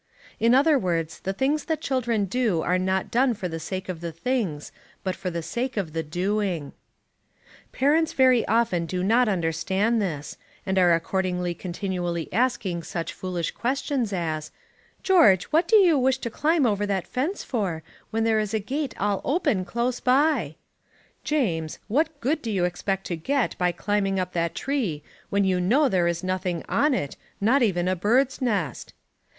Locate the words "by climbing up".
23.59-24.33